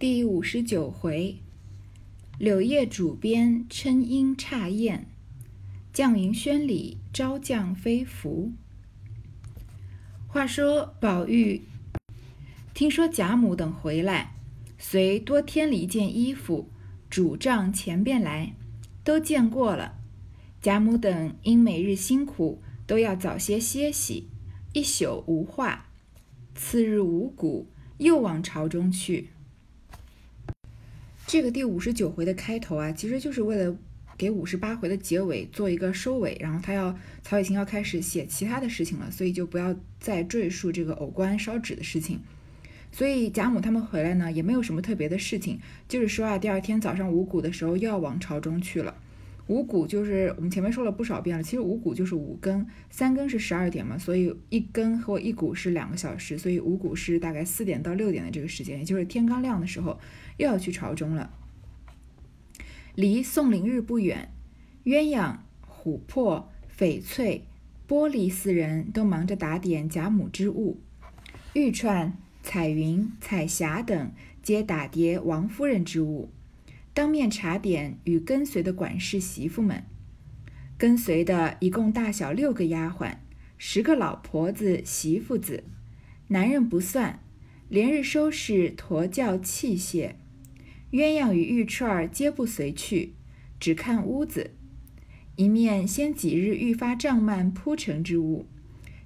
[0.00, 1.36] 第五十九回，
[2.38, 5.06] 柳叶主编称音诧艳，
[5.92, 8.50] 绛云轩里招降飞服。
[10.26, 11.60] 话说宝玉
[12.72, 14.32] 听说贾母等回来，
[14.78, 16.70] 遂多添了一件衣服，
[17.10, 18.54] 主帐前边来，
[19.04, 19.98] 都见过了。
[20.62, 24.28] 贾母等因每日辛苦，都要早些歇息，
[24.72, 25.90] 一宿无话。
[26.54, 27.66] 次日五谷，
[27.98, 29.28] 又往朝中去。
[31.32, 33.76] 这个第五十九回的开头啊，其实就是为了
[34.18, 36.36] 给五十八回的结尾做一个收尾。
[36.40, 42.18] 然后他要曹雪芹要开始写其他的事情了，所以就不要再赘述这个偶官烧纸的事情。
[42.90, 48.96] 所以贾母他们回来呢，也没有什么特别的事情，就是说啊，第二天早上五谷的时候又要往朝中去了。
[49.50, 59.98] 五谷就是我们前面说了不少遍了，其实五谷就是五更，三更是十二点嘛，所以一更和一谷是两个小时，所以五谷是大概四点到六点的这个时间，也就是天刚亮的时候
[60.36, 61.32] 又要去朝中了。
[62.94, 64.30] 离宋灵日不远，
[64.84, 66.48] 鸳鸯、琥珀、
[66.78, 67.44] 翡翠、
[67.88, 70.78] 玻璃四人都忙着打点贾母之物，
[71.54, 74.12] 玉串、彩云、彩霞等
[74.44, 76.30] 皆打叠王夫人之物。
[76.92, 79.84] 当面查点与跟随的管事媳妇们，
[80.76, 83.16] 跟随的一共大小六个丫鬟，
[83.56, 85.64] 十个老婆子媳妇子，
[86.28, 87.20] 男人不算，
[87.68, 90.14] 连日收拾驼轿器械。
[90.90, 93.14] 鸳鸯与玉串儿皆不随去，
[93.60, 94.50] 只看屋子。
[95.36, 98.46] 一面先几日愈发帐幔铺陈之物，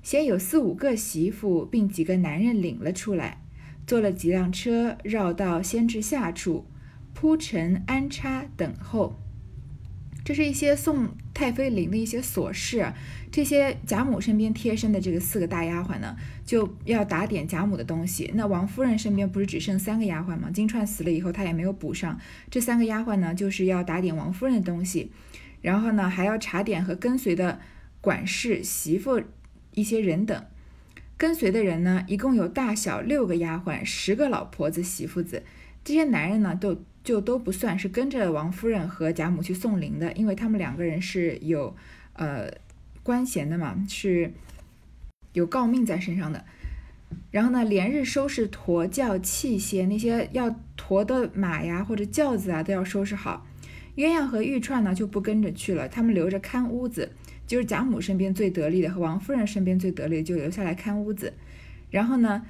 [0.03, 3.43] 先有四五个媳妇并几个男人领了出来，
[3.87, 6.67] 坐了几辆车，绕道先至下处。
[7.15, 9.19] 铺陈安插等候，
[10.25, 12.93] 这是一些送太妃陵的一些琐事。
[13.31, 18.31] 这些贾母身边贴身的这个四个大丫鬟呢，就要打点贾母的东西。
[18.35, 20.51] 那王夫人身边不是只剩三个丫鬟吗？
[20.53, 22.19] 金钏死了以后，她也没有补上。
[22.51, 25.11] 这三个丫鬟呢，就是要打点王夫人的东西，
[25.63, 27.61] 然后呢，还要查点和跟随的
[28.01, 29.23] 管事媳妇
[29.73, 30.45] 一些人等。
[31.17, 35.43] 跟随的人呢，一共有大小六个丫鬟，十个老婆子媳妇子。
[35.83, 41.77] 这些男人呢，都就都不算是跟着王夫人和贾母去送灵的，因为他们两个人是有
[42.15, 42.51] 呃
[43.03, 44.33] 官衔的嘛，是
[45.35, 46.43] 有诰命在身上的。
[47.31, 53.47] 然后呢，连日收拾驼轿器械，那些要驮的马呀或者轿子啊都要收拾好。
[53.97, 57.13] 鸳鸯和玉串呢就不跟着去了，他们留着看屋子，
[57.47, 61.35] 就是贾母身边最得力的和王夫人身边最得力的就留下来看屋子。
[61.91, 62.47] 然后呢。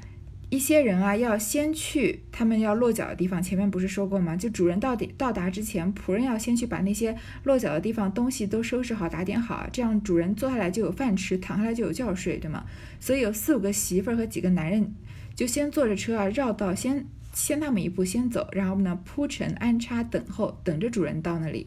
[0.54, 3.42] 一些人啊，要先去他们要落脚的地方。
[3.42, 4.36] 前面不是说过吗？
[4.36, 12.64] 就主人到底到达之前，仆人要先去把那些落脚的地方东西都收拾好、打点好，这样主人坐下来就有饭吃，躺下来就有觉睡，对吗？
[13.00, 14.94] 所以有四五个媳妇儿和几个男人，
[15.34, 21.66] 就先坐着车啊，绕道先先他们一步先走，然后呢铺陈安插等候，等着主人到那里。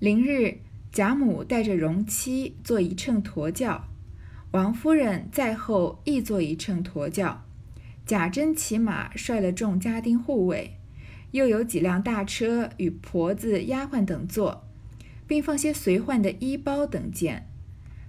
[0.00, 0.58] 临日，
[0.90, 3.86] 贾母带着荣妻坐一乘驼轿。
[4.52, 7.44] 王夫人在后亦坐一乘驼轿，
[8.04, 10.76] 贾珍骑马率了众家丁护卫，
[11.30, 14.64] 又有几辆大车与婆子、丫鬟等坐，
[15.28, 17.46] 并放些随换的衣包等件。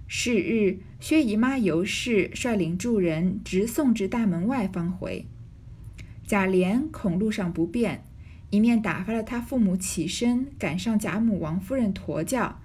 [0.08, 5.26] 是日，薛姨妈尤氏率领众人直送至大门外方回。
[6.26, 8.04] 贾琏恐路上不便，
[8.50, 12.58] 一面打发了他父母起身赶上贾母、王夫人驼轿。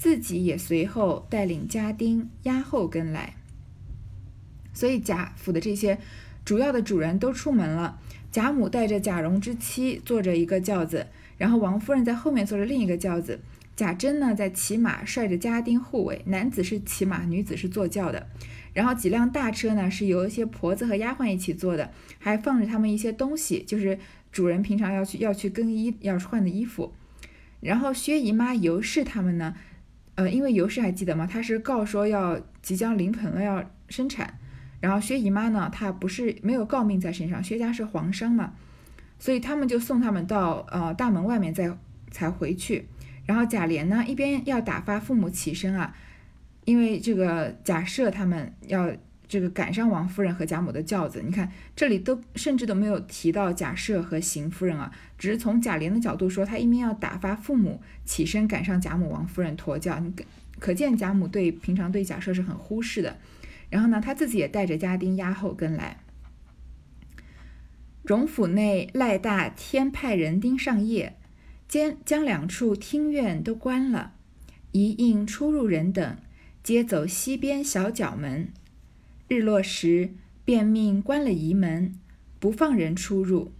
[0.00, 3.34] 自己也随后带领家丁押后跟来，
[4.72, 5.98] 所以贾府的这些
[6.42, 8.00] 主要的主人都出门了。
[8.32, 13.40] 贾母带着贾蓉之妻坐着一个轿子，然后王夫人在后面坐着另一个轿子。
[13.76, 18.26] 贾珍呢在骑马，率着家丁护卫，男子是骑马，女子是坐轿的。
[18.72, 23.98] 然后几辆大车呢是由一些婆子和丫鬟一起坐的，还放着他们一些东西，就是
[24.32, 26.94] 主人平常要去要去更衣要换的衣服。
[27.60, 29.54] 然后薛姨妈、尤氏他们呢。
[30.20, 31.26] 呃，因为尤氏还记得吗？
[31.26, 34.38] 他是告说要即将临盆了，要生产。
[34.78, 38.52] 然后薛姨妈呢，她不是没有诰命在身上，薛家是皇商嘛，
[39.18, 41.74] 所以他们就送他们到呃大门外面再
[42.10, 42.86] 才回去。
[43.24, 45.96] 然后贾琏呢，一边要打发父母起身啊，
[46.66, 48.92] 因为这个贾赦他们要。
[49.30, 60.10] 这个赶上王夫人和贾母的轿子，你看这里都甚至都没有提到贾赦和邢夫人啊，只是从贾琏的角度说，他一面要打发父母起身赶上贾母、王夫人驮轿，你
[60.58, 63.18] 可见贾母对平常对贾赦是很忽视的。
[63.68, 65.98] 然后呢，他自己也带着家丁押后跟来。
[68.02, 71.18] 荣府内赖大天派人盯上夜，
[71.68, 74.14] 将将两处厅院都关了，
[74.72, 76.16] 一应出入人等
[76.62, 78.48] 皆走西边小角门。
[79.28, 80.14] 日落时，
[80.46, 81.94] 便命关了仪门，
[82.38, 83.52] 不放人出入。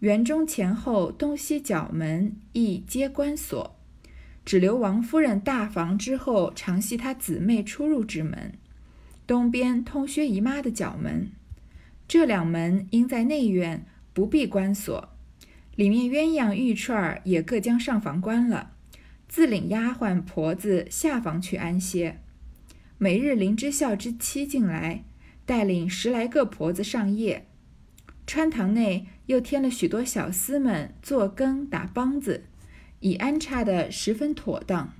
[0.00, 3.76] 园中前后东西角门亦皆关锁，
[4.46, 8.54] 只留王夫人大房之后常系她姊妹出入之门。
[9.26, 11.30] 东边通薛姨妈的角门，
[12.08, 15.10] 这两门应在内院，不必关锁。
[15.76, 18.72] 里面鸳鸯玉串儿也各将上房关了，
[19.28, 22.18] 自领丫鬟婆子下房去安歇。
[22.96, 25.04] 每日林之孝之妻进来，
[25.44, 27.46] 带领十来个婆子上夜。
[28.30, 32.44] 穿堂内又添了许多小厮们做羹打梆子，
[33.00, 34.92] 已安插的十分妥当。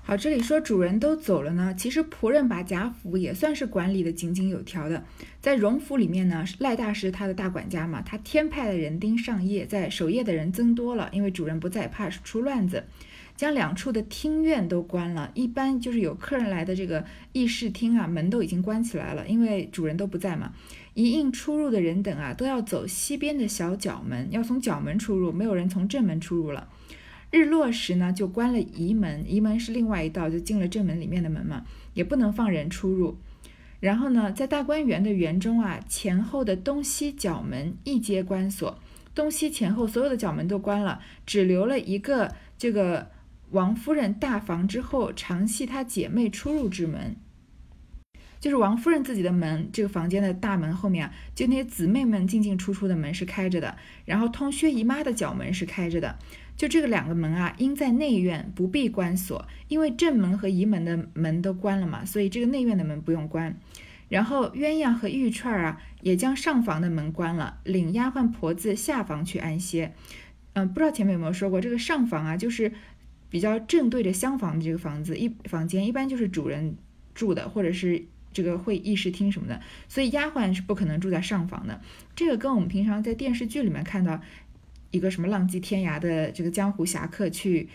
[0.00, 5.02] 好，这里说主人都走了呢，其实仆人把贾府也算是管理的井井有条的。
[5.40, 12.84] 在荣府里面呢，赖大师他的大管家嘛，他添派的人丁上夜，在守夜的人增多了，因为主人不在，怕出乱子，
[13.34, 15.32] 将两处的厅院都关了。
[15.34, 20.52] 一般就是有客人来的这个议事厅啊，门都已经关起来了，因为主人都不在嘛。
[21.00, 26.68] 一应出入的人等啊，都要走西边的小角门，要从角门出入，没有人从正门出入了。
[27.30, 31.64] 日落时呢，就关了仪门，仪门是另外一道，就进了正门里面的门嘛，
[31.94, 33.16] 也不能放人出入。
[33.80, 38.78] 然后呢，在大观园的园中啊，前后的东西角门一皆关锁，
[39.14, 43.10] 东西前后所有的角门都关了，只留了一个这个
[43.52, 47.16] 王夫人大房之后常系她姐妹出入之门，
[48.40, 53.76] 就是王夫人自己的门，这个房间的大门后面啊，就那些姊妹们进进出出的门是开着的，
[54.06, 56.18] 然后通薛姨妈的角门是开着的。
[56.56, 63.56] 就这个两个门啊，应在内院，不必关锁，因为正门和仪门的门都关了嘛，所以这个内院的门不用关。
[64.08, 69.94] 然后鸳鸯和玉串儿啊，也将上房的门关了，领丫鬟婆子下房去安歇。
[70.52, 72.72] 嗯，不知道前面有没有说过，这个上房啊，就是
[73.30, 76.76] 比较正对着厢房的这个房子，一房间一般就是主人
[77.14, 81.80] 住的，或者是这个会议室厅什么的，所以丫鬟是不可能住在上房的。
[82.14, 84.20] 这个跟我们平常在电视剧里面看到。
[84.92, 87.68] 一个什么浪迹天涯的这个江湖侠客去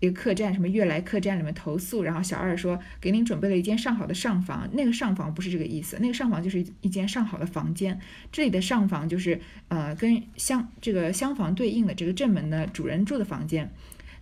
[0.00, 8.00] 一个客栈，什么悦来客栈里面投宿，然后小二说给您准备了一间上好的上房，那个上房不是这个意思，那个上房就是一间上好的房间，
[8.32, 13.72] 这里的上房就是呃跟厢这个厢房对应的这个正门的主人住的房间。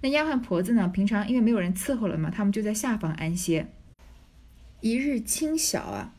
[0.02, 3.68] 那丫鬟婆子呢，平常因为没有人伺候了嘛，他们就在下房安歇。
[4.84, 6.12] 一日清晓啊，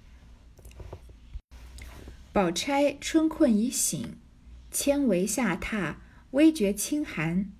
[2.33, 4.15] 宝钗春困已醒，
[4.71, 5.97] 纤帷下榻。
[6.31, 7.51] 微觉清寒，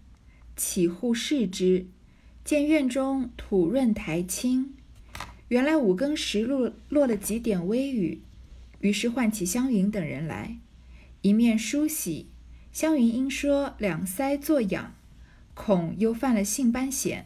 [0.58, 1.86] 起户视之，
[2.44, 4.74] 见院中土润苔青。
[5.50, 8.24] 原来五更时落落了几点微雨，
[8.80, 10.58] 于是唤起湘云等人来，
[11.22, 12.32] 一面梳洗。
[12.74, 14.96] 湘云因说两腮作痒，
[15.54, 17.26] 恐又犯了性斑癣，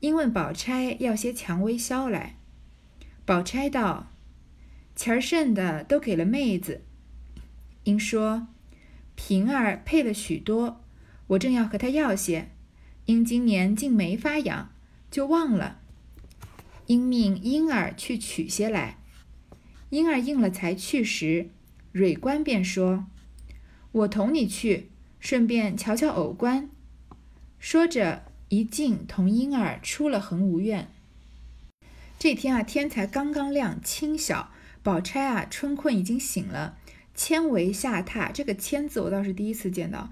[0.00, 2.36] 因问宝钗要些蔷薇消来。
[3.24, 4.12] 宝钗道
[4.96, 6.82] ：“钱儿剩的都给了妹子。”
[7.84, 8.48] 因说。
[9.16, 10.80] 平儿配了许多，
[11.28, 12.50] 我正要和她要些，
[13.04, 14.72] 因今年竟没发养，
[15.08, 15.78] 就忘了。
[16.86, 18.98] 因命婴儿去取些来，
[19.90, 21.50] 婴儿应了才去时，
[21.92, 23.06] 蕊官便说
[23.92, 24.90] ：“我同你去，
[25.20, 26.68] 顺便瞧瞧偶官。”
[27.60, 30.90] 说着，一进同婴儿出了恒芜院。
[32.24, 34.50] 这天啊，天才刚刚亮，清晓，
[34.82, 36.78] 宝钗啊，春困已经醒了。
[37.14, 40.10] 千维下榻，这个“千”字我倒是第一次见到。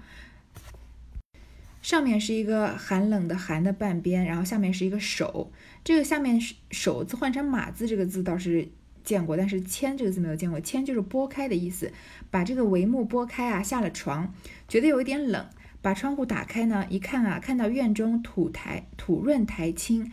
[1.81, 5.51] 上面是一个寒冷的“寒”的半边，然后下面是一个手。
[5.83, 6.39] 这个下面
[6.69, 8.69] “手”字换成“马”字，这个字倒是
[9.03, 10.59] 见过，但是“千”这个字没有见过。
[10.61, 11.91] “千”就是拨开的意思，
[12.29, 14.31] 把这个帷幕拨开啊，下了床，
[14.67, 15.47] 觉得有一点冷，
[15.81, 20.11] 把窗户打开呢，一看啊，看到院中土台土润苔青，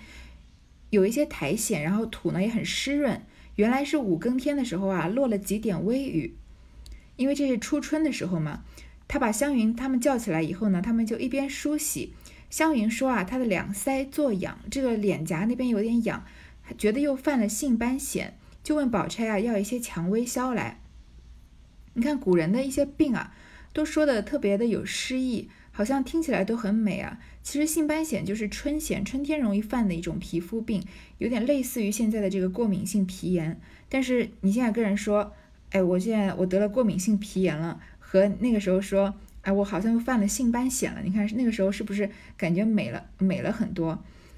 [0.90, 3.23] 有一些苔藓，然后土呢也很湿润。
[3.56, 6.37] 原来是五更天的时候啊，落了几点微雨。
[7.16, 8.64] 因为这是初春的时候嘛，
[9.06, 12.14] 他把湘云他们叫起来以后呢，他们就一边梳洗。
[12.49, 16.25] 湘云说啊，她的两腮作痒，这个脸颊那边有点痒，
[16.76, 18.30] 觉得又犯了性斑癣，
[18.64, 20.80] 就问宝钗啊要一些蔷薇消来。
[21.94, 23.35] 你看古人的一些病啊，
[23.73, 25.49] 都说的特别的有诗意，
[25.80, 27.18] 好像听起来都很美啊。
[27.42, 30.84] 其实性斑癣就是春癣，春天容易犯的一种皮肤病，
[31.16, 33.58] 有点类似于现在的这个过敏性皮炎。
[33.88, 35.32] 但是你现在跟人说。
[35.70, 41.00] 哎，我现在我得了过敏性皮炎了，和那个时候说，哎，我好像又犯了性斑癣了。
[41.04, 43.96] 你看那个时候是不是感觉美了美了很多？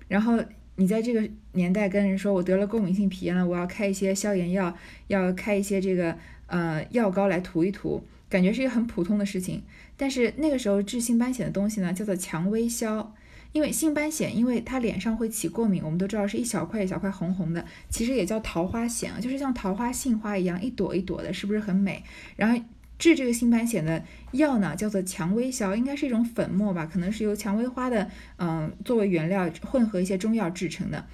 [0.08, 0.38] 然后
[0.76, 6.18] 你在这个年代跟人说我得了过敏性皮炎了，我要开一些消炎药，要开一些这个
[6.49, 9.62] 呃药膏来涂一涂，感觉是一个很普通的事情。
[9.98, 13.14] 但是那个时候治性斑癣的东西呢，叫做蔷薇消，
[13.52, 22.02] 因为性斑藓，因为它脸上会起过敏，我们都知道是一小块一小块红红的，其实也叫桃花藓啊，就是像桃花、杏花一样一朵一朵的，是不是很美？
[22.34, 22.58] 然后
[22.98, 31.04] 治这个性斑藓的药呢，叫做蔷薇消，应该是一种粉末吧，可能是由蔷薇花的嗯作为原料混合一些中药制成的，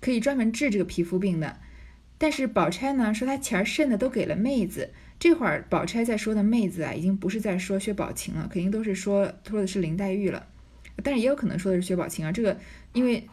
[0.00, 1.58] 可以专门治这个皮肤病的。
[2.18, 10.46] 但是宝钗呢说她钱儿剩的都给了妹子，这会儿宝钗在说的妹子啊，已经不是在说薛宝琴了，肯定都是说说的是林黛玉了。
[11.02, 12.58] 但是也有可能说的是薛宝琴啊，这个
[12.92, 13.26] 因为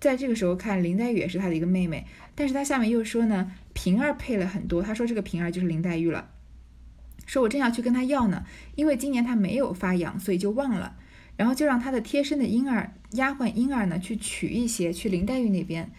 [0.00, 6.30] 在这个时候看林黛玉也是她的一个妹妹，但是她下面又说呢，平儿配了很多，她说这个平儿就是林黛玉了，
[7.26, 10.96] 说我正要去跟她要呢，因为今年她没有发养，所以就忘了，
[11.36, 15.90] 然后就让他的贴身的婴儿丫鬟婴儿呢去取一些去林黛玉那边，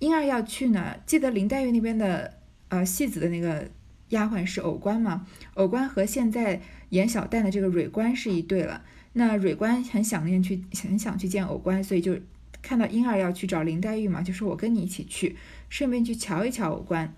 [0.00, 2.34] 婴儿要去呢，记得林黛玉那边的
[2.68, 3.68] 呃戏子的那个
[4.12, 5.26] 丫鬟是藕官吗？
[5.54, 8.82] 藕官和现在演小旦的这个蕊官是一对了。
[9.14, 12.16] 那蕊官很想念去，很想去见藕官，所以就
[12.62, 15.36] 看到婴儿要去找林黛玉嘛，就说我跟你一起去，
[15.68, 17.14] 顺便去瞧一瞧藕官。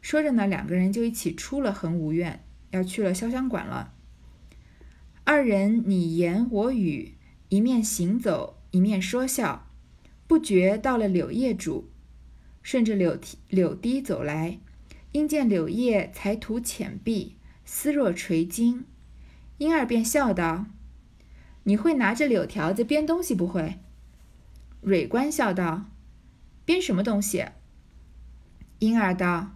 [0.00, 3.92] 说着呢，两个人就一起出了恒芜院，要去了潇湘馆了。
[5.24, 7.14] 二人你言我语，
[7.48, 9.68] 一面行走，一面说笑，
[10.28, 11.84] 不觉到了柳叶渚，
[12.62, 14.58] 顺着柳堤柳堤走来，
[15.16, 18.84] 因见柳叶才吐浅碧，丝若垂金，
[19.56, 20.66] 婴儿便笑道。
[21.62, 23.78] 你会拿着柳条子编东西不会？
[24.82, 25.86] 蕊官笑道
[26.66, 27.46] ：“编什么东西？”
[28.80, 29.52] 婴儿道：“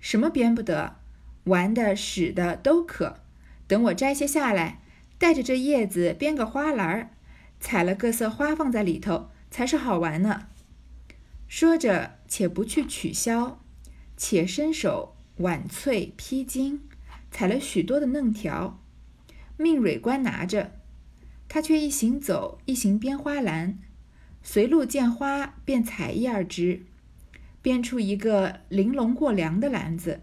[0.00, 0.96] 什么编不得，
[1.44, 3.20] 玩的、使的都可。
[3.68, 4.82] 等我摘些下来，
[5.18, 7.10] 带着这叶子编个花篮儿，
[7.60, 10.48] 采了各色花放在里头，才是好玩呢。”
[11.46, 13.60] 说着，且不去取消，
[14.16, 16.80] 且伸手挽翠披荆，
[17.30, 18.82] 采了许多的嫩条，
[19.56, 20.72] 命蕊官拿着。
[21.48, 23.78] 他却一行走，一行编花篮，
[24.42, 26.82] 随路见花便采一二枝，
[27.62, 30.22] 编出一个玲珑过梁的篮子，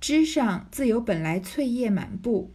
[0.00, 2.52] 枝上自有本来翠叶满布，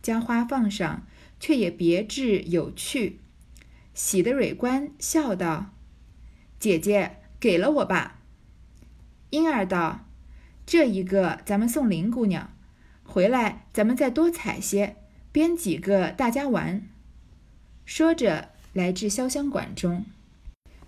[0.00, 1.06] 将花放上，
[1.40, 3.20] 却也别致有趣。
[3.92, 5.74] 喜的蕊官笑道
[6.60, 8.19] ：“姐姐给了我吧。”
[9.30, 10.06] 婴儿道
[10.66, 12.52] ：“这一个咱们送林姑娘，
[13.04, 14.96] 回来咱们再多采些，
[15.30, 16.82] 编几个大家玩。”
[17.86, 20.04] 说着，来至潇湘馆中。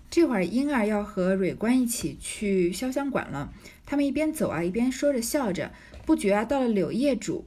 [0.09, 3.53] 这会儿，婴儿要和蕊官一起去潇湘馆了。
[3.85, 5.71] 他们一边走啊，一边说着笑着。
[6.05, 7.43] 不觉啊，到了柳叶渚。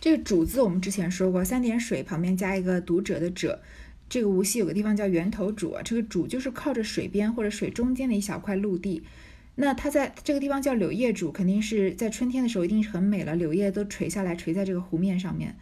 [0.00, 3.62] 这个“渚”字，我们之前说过，三点水旁边加一个读者的“者”。
[4.08, 9.02] 这个无锡有个地方叫源头渚啊，这个“渚”就是靠着水边或者水中间的一小块陆地。
[9.60, 15.56] 那它在这个地方叫柳叶渚，肯定是在春天的时候一定是很美了，柳叶都垂下来，垂在这个湖面上面。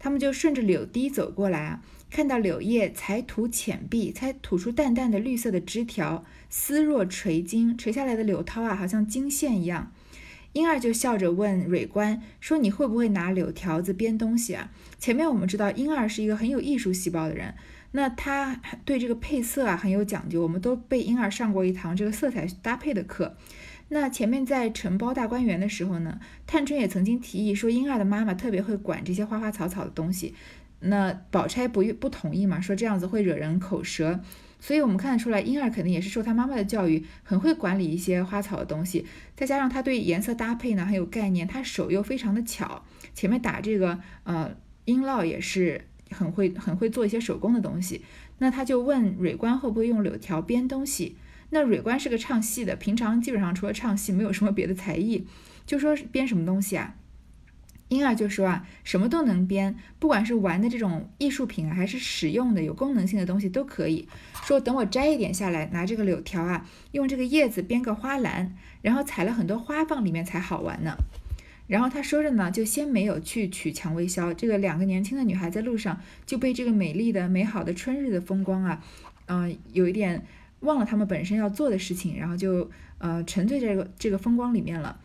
[0.00, 1.80] 他们就顺着柳堤走过来啊。
[2.10, 9.92] 看到柳叶才吐浅碧，才吐出淡淡的绿色的枝条，丝若垂金，垂下来的柳涛啊，好像金线一样。
[10.54, 17.54] 婴儿就笑着问蕊官说：“你会不会拿柳条子编东西啊？”前面我们知道婴儿是一个很有艺术细胞的人，
[17.92, 20.42] 那他对这个配色啊很有讲究。
[20.42, 23.36] 我们都被婴儿上过一堂这个色彩搭配的课。
[23.88, 30.34] 那前面在承包大观园的时候呢，探春也曾经提议说，婴儿的妈妈特别会管这些花花草草的东西。
[30.80, 34.20] 那宝钗不不同意嘛，说这样子会惹人口舌，
[34.60, 39.04] 所以我们看得出来，婴儿肯定也是受他妈妈的教育，很会管理一些花草的东西，
[39.34, 44.54] 再加上他对颜色搭配呢很有概念，他手又非常的巧，前面打这个呃
[44.84, 48.02] 音烙也是很会很会做一些手工的东西，
[48.38, 51.16] 那他就问蕊官会不会用柳条编东西，
[51.50, 55.26] 那蕊官是个唱戏的，平常基本上除了唱戏没有什么别的才艺，
[55.66, 56.94] 就说编什么东西啊？
[57.88, 64.06] 婴儿就说啊，什么都能编，不管是玩的这种艺术品啊，还是使用的有功能性的东西都可以。
[64.44, 70.98] 说等我摘一点下来，拿这个柳条啊，用这个叶子编个花篮，然后采了很多花放里面才好玩呢。
[71.68, 74.34] 然后他说着呢，就先没有去取蔷薇销。
[74.34, 78.82] 这个两个年轻的女孩在路上就被这个美丽的、美好的春日的风光啊，
[79.26, 80.26] 嗯，有一点
[80.60, 84.98] 忘了他们本身要做的事情，然后就呃沉醉在这个这个风光里面了。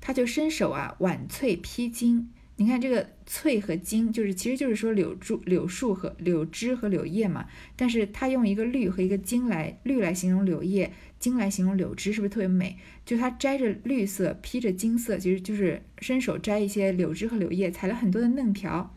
[0.00, 2.28] 他就伸手啊，挽翠披荆。
[2.56, 7.46] 你看这个翠和荆，就是其实就是说柳树、柳树和柳枝和柳叶嘛。
[7.76, 12.78] 但是他用一个绿和一个荆来，绿来形容柳叶，茎来形容柳枝，是不是特别美？
[13.04, 18.92] 就他摘着绿色，披着金色，其实就是伸手摘一些柳枝和柳叶，采了很多的嫩条，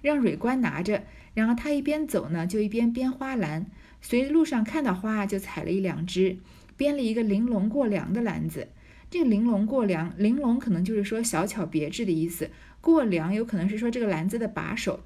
[0.00, 1.02] 让蕊官拿着。
[1.34, 3.66] 然后他一边走呢，就一边编花篮，
[4.00, 6.38] 随路上看到花就采了一两枝，
[6.76, 8.68] 编了一个玲珑过梁的篮子。
[9.10, 12.50] 这个玲珑过梁，玲珑可能就是说小巧别致的意思，
[12.80, 15.00] 过梁有可能是说这个篮子的把手，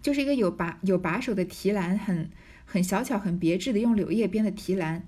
[0.00, 2.30] 就是一个有把有把手的提篮，很
[2.64, 5.06] 很小巧、很别致的用柳叶编的提篮。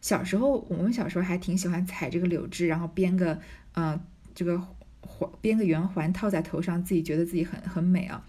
[0.00, 3.38] 小时候，我们小时候还挺喜欢采这个柳枝，然后编个
[3.74, 4.00] 呃
[4.34, 4.58] 这个
[5.00, 8.24] 环，编个圆环套在头上，自己觉得自己很很美啊。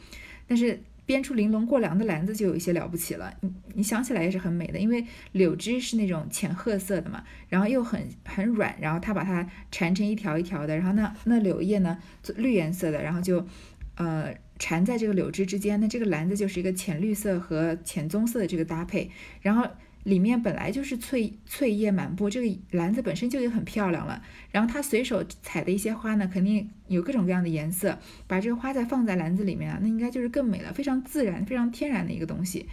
[0.48, 3.34] 但是编出玲珑过梁的篮子就有一些了不起了。
[3.40, 11.98] 你你想起来也是很美的，因为柳枝是那种浅褐色的嘛，然后又很很软，然后它把它缠成一条一条的，然后那那柳叶呢
[12.36, 13.48] 绿颜色的，然后就
[13.96, 19.10] 呃缠在这个柳枝之间，那这个篮子就是一个浅绿色和浅棕色的这个搭配，
[19.42, 19.66] 然后。
[20.04, 24.24] 里面本来就是翠翠叶满布，这个篮子本身就已经很漂亮了。
[24.52, 32.68] 然后他随手采的一些花呢，肯定有各种各样的颜色，把这个花再放在篮子里面啊，那应该就是更美了，非常自然、非常天然的一个东西，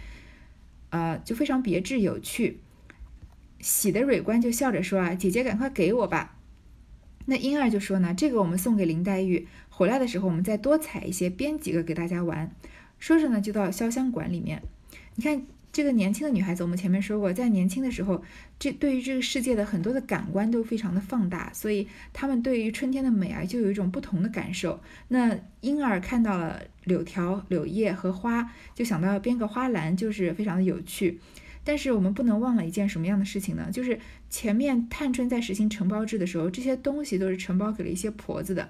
[0.89, 2.59] 呃，就非常别致有趣。
[3.59, 6.35] 喜的蕊官就笑着说啊：“姐姐赶快给我吧。”
[7.27, 12.49] 那婴儿就说呢：“这个我们送给林黛玉，回来的时候我们再多采一些，编几个给大家玩。”
[12.97, 14.63] 说着呢，就到潇湘馆里面，
[15.13, 15.45] 你看。
[15.71, 18.23] 这个年轻的女孩子，我们前面说过，在年轻的时候，
[18.57, 24.81] 这对于这个世界的很多的感官都非常的放大，所以她们对于春天的美啊，就有一种不同的感受。
[25.09, 31.19] 那婴儿看到了柳条、柳叶和花，就想到编个花篮，就是非常的有趣。
[31.63, 33.69] 但是我们不能忘了一件什么样的事情呢？
[33.71, 33.99] 就是
[34.29, 38.69] 前面探春在实行承包制的时候，这些东西都是承包给了一些婆子的。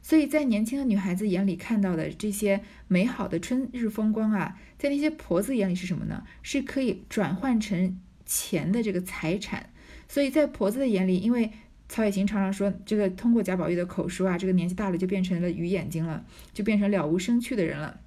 [0.00, 6.22] 所以在年轻的女孩子眼里看到的这些美好的春日风光啊，在那些婆子眼里是什么呢？
[6.42, 9.70] 是可以转换成钱的这个财产。
[10.08, 11.50] 所以在婆子的眼里，因为
[11.88, 18.00] 曹雪芹常常说，这个通过贾宝玉的口述啊，这个年纪大了就变成了鱼眼睛了，就变成了无生趣的人了。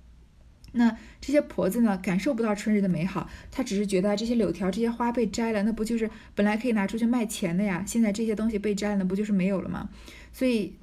[0.71, 7.83] 那这些婆子呢，感受不到春日的美好，她只是觉得这些柳条、这些花被摘了，那不就是本来可以拿出去卖钱的呀？
[7.85, 9.89] 现在这些东西被摘了，不就是没有了吗？
[10.31, 10.75] 所以。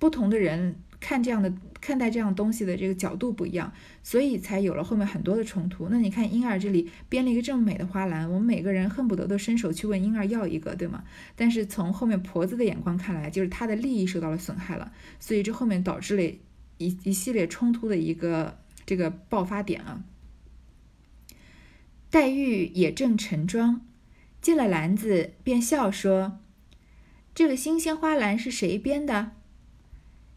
[0.00, 5.88] 不同的人看这样的看待这样东西的这个角度不一样，所以才有了后面很多的冲突。
[5.88, 11.04] 那你看婴儿这里编了一个这么美的花篮，我们每个人恨不得都伸手去问婴儿要一个，对吗？
[11.36, 16.22] 但是从后面婆子的眼光看来，就是她的利益受到了损害了，所以这后面导致了
[16.78, 20.04] 一一系列冲突的一个这个爆发点啊。
[22.10, 23.82] 黛玉也正盛装，
[24.40, 26.38] 进了篮子，便笑说
[27.34, 29.32] ：“这个新鲜花篮是谁编的？”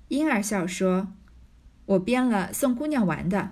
[0.10, 1.14] 婴儿笑说
[1.86, 3.52] ：“我编了送姑娘玩的。”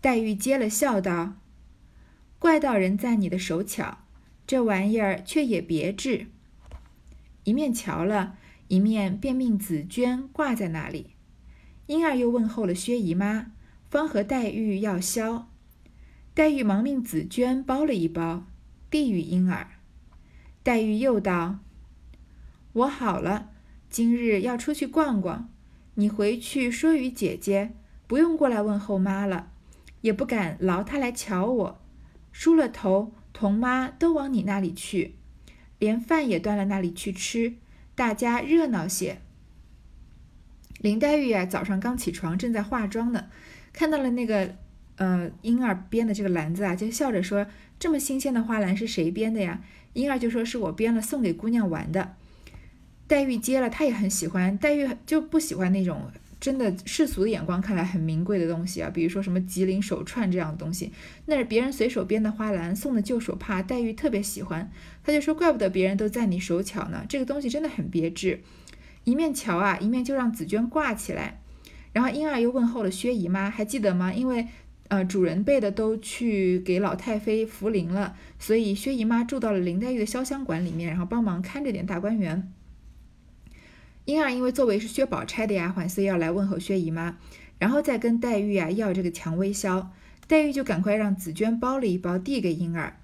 [0.00, 1.34] 黛玉接了笑道
[2.38, 3.98] ：“怪道人赞你的手巧，
[4.46, 6.28] 这玩意儿却也别致。”
[7.44, 8.36] 一面瞧了
[8.68, 11.10] 一面，便命紫鹃挂在那里。
[11.86, 13.52] 婴儿又问候了薛姨妈，
[13.90, 15.48] 方和黛玉要消。
[16.32, 18.44] 黛玉忙命紫鹃包了一包，
[18.90, 19.72] 递与婴儿。
[20.62, 21.58] 黛玉又道
[22.72, 23.50] ：“我好了。”
[23.90, 25.49] 今日要出去逛逛，
[26.00, 27.72] 你回去说与姐姐，
[28.06, 29.50] 不用过来问候妈了，
[30.00, 31.82] 也不敢劳她来瞧我。
[32.32, 35.16] 梳了头，同妈都往你那里去，
[35.78, 37.56] 连饭也端了那里去吃，
[37.94, 39.20] 大家热闹些。
[40.78, 43.26] 林黛玉啊，早上刚起床，正在化妆呢，
[43.74, 44.54] 看到了那个
[44.96, 47.46] 呃婴儿编的这个篮子啊，就笑着说
[47.78, 52.16] ：“这么新鲜的花篮是谁编的呀？”婴儿就说：“是我编了，送给姑娘玩的。”
[53.10, 54.56] 黛玉接了，她也很喜欢。
[54.58, 60.92] 黛玉就不喜欢那种真的世俗的眼光看来很名贵的东西啊，比如说什么吉林手串这样的东西，
[61.26, 64.70] 那是别人随手编的花篮，送的旧手帕，黛玉特别喜欢。
[65.02, 68.42] 她就说：“怪不得别人都赞你手巧呢，这个东西真的很别致。”
[69.02, 71.40] 一面瞧啊，一面就让紫鹃挂起来。
[71.92, 74.14] 然后婴儿又问候了薛姨妈，还记得吗？
[74.14, 74.46] 因为
[74.86, 82.52] 呃主人辈的都去给老太妃扶灵了，所以薛姨妈住到了林黛玉的潇湘馆里面，然后帮忙看着点大观园。
[84.04, 87.16] 婴儿因为作为是薛宝钗的丫鬟，所以要来问候薛姨妈，
[87.58, 89.90] 然后再跟黛玉啊要这个蔷薇消。
[90.26, 92.96] 黛玉就赶快让紫鹃包了一包递给婴儿。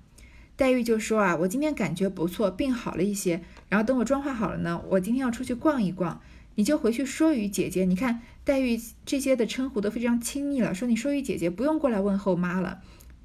[0.57, 6.21] 黛玉就说啊，我今天感觉不错，病好了一些，然后等我妆化好了呢，我今天要出去逛一逛，
[6.55, 7.85] 你就回去说与姐姐。
[7.85, 12.81] 你看黛玉这些的称呼都非常亲密了，说你说与姐姐不用过来问候妈了，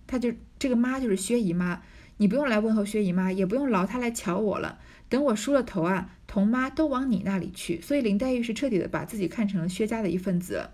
[0.08, 1.82] 她就这个妈就是薛姨妈，
[2.18, 4.80] 你不用来问候薛姨妈，也不用劳她来瞧我了。
[5.12, 10.70] 等我梳了头啊，童妈都往你那里去，所以林黛玉是彻底的把自己看成了薛家的一份子，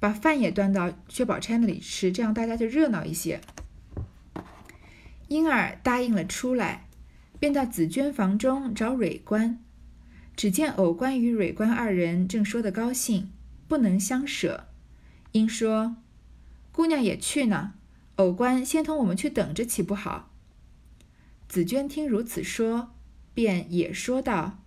[0.00, 3.40] 把饭也端到薛宝钗那里吃，这样大家就热闹一些。
[5.28, 6.88] 婴儿答应了出来，
[7.38, 9.62] 便到紫鹃房中找蕊官，
[10.34, 13.30] 只见藕官与蕊官二人正说得高兴，
[13.68, 14.66] 不能相舍。
[15.30, 15.94] 因说
[16.72, 17.74] ：“姑娘也去呢，
[18.16, 20.32] 藕官先同我们去等着，岂不好？”
[21.48, 22.90] 紫鹃听如此说。
[23.38, 24.64] 便也说道：“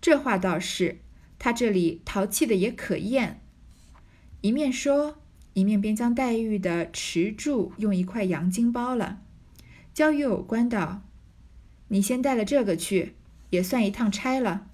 [0.00, 1.00] 这话倒是，
[1.36, 3.40] 他这里淘气的也可厌。”
[4.40, 5.16] 一面说，
[5.54, 9.20] 一面便将黛玉的池柱用一块洋巾包了，
[9.92, 11.02] 交与偶官道
[11.88, 13.16] ：“你先带了这个去，
[13.50, 14.68] 也算一趟差了。”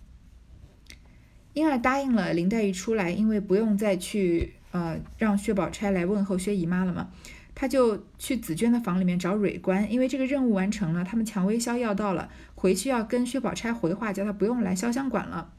[1.54, 7.10] 婴儿答应了林黛玉出来，因为不用再去呃让薛宝钗来问候薛姨妈了嘛。
[7.60, 15.50] 他就去紫娟的房里面找蕊官，因为这个任务完成了，他们蔷薇消要到了，回去要跟薛宝钗回话，叫他不用来潇湘馆了。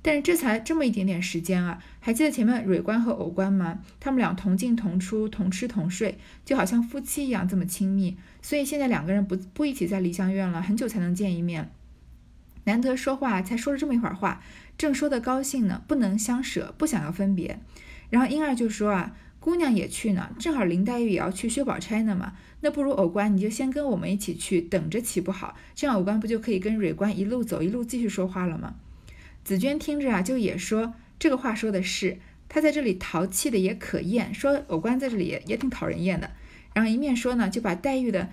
[0.00, 3.80] 但是这才这么一点点时间啊，还记得前面蕊官和藕官吗？
[4.00, 8.16] 他们俩同进同出，同吃同睡，就好像夫妻一样这么亲密。
[8.40, 11.70] 所以现在两个人不不一起在梨香院了，很久才能见一面，
[12.64, 14.42] 难得说话，才说了这么一会儿话，
[14.78, 17.60] 正说的高兴呢，不能相舍，不想要分别。
[18.08, 19.14] 然后婴儿就说啊。
[19.42, 25.56] 姑娘也去呢，正好林黛玉也要去薛宝钗呢嘛，那不如偶官你就先跟我们一起去，等着岂不好？
[25.74, 28.76] 这样偶官不就可以跟蕊官一路走一路继续说话了吗？
[29.42, 36.30] 紫娟听着啊，就也说这个话说的是，她在这里淘气的也可厌，说偶官在这里也也挺讨人厌的。
[36.72, 38.30] 然后一面说呢，就把黛玉的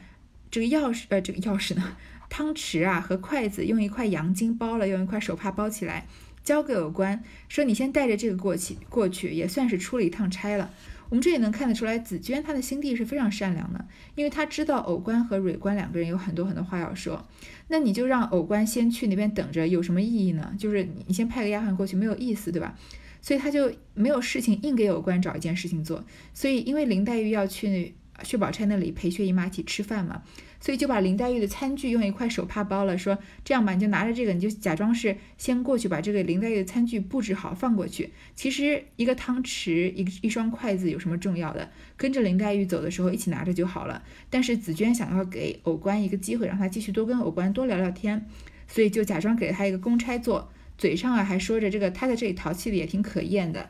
[0.52, 1.98] 这个钥匙呃这个钥匙呢，
[2.30, 6.06] 汤匙啊和筷子用一块洋巾包了，用一块手帕包起来，
[6.44, 10.72] 交给偶官，说你先带着这个过去过去，也算是出了一趟差了。
[11.10, 13.84] 我们这也能看得出来，紫娟她的心地是非常善良的，
[14.16, 17.28] 因为她知道偶官和蕊官两个人有很多很多话要说。
[17.68, 20.54] 那你就让偶官先去那边等着，有什么意义呢？
[20.58, 22.78] 就是你先派个丫鬟过去，没有意思，对吧？
[23.22, 26.06] 所以他就没有事情硬给偶官找一件事情做。
[26.34, 30.24] 所以因为林黛玉要去薛宝钗那里陪薛姨妈一起吃饭嘛。
[30.62, 38.12] 所以就把林黛玉的餐具用一块手帕包了，说这样吧，你就拿着这个，你就假装是先过去把这个林黛玉的餐具布置好放过去。
[38.36, 41.72] 其实一个汤匙，一一双筷子有什么重要的？
[41.96, 44.04] 跟着林黛玉走的时候一起拿着就好了。
[44.30, 48.26] 但是紫娟想要给藕官一个机会，让他继续多跟藕官多聊聊天，
[48.68, 53.70] 所以就假装给他一个公差做，嘴上啊还说着这个他在这里淘气的也挺可厌的。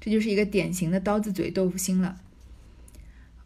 [0.00, 2.20] 这就是一个典型的刀子嘴豆腐心了。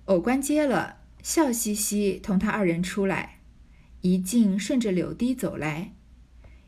[0.05, 1.04] 藕官接了。
[1.25, 3.41] 笑嘻嘻同他二人出来，
[4.03, 5.95] 一径顺着柳堤走来，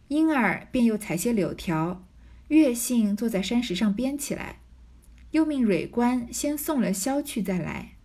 [0.08, 2.06] 婴儿便又采些柳条，
[2.48, 4.60] 月杏坐在山石上编起来，
[5.32, 7.96] 又命蕊官先送了箫去再来。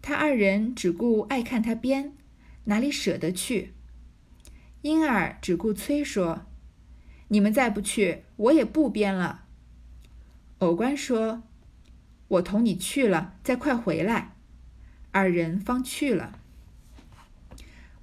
[0.00, 2.12] 他二人只顾爱看他编，
[2.66, 3.74] 哪里舍得去？
[4.82, 6.46] 婴儿只顾催说
[7.26, 9.46] ：“你们再不去，我也不编了。”
[10.58, 11.42] 偶官说
[12.28, 14.36] ：“我同你去了，再快回来。”
[15.12, 16.38] 二人方去了。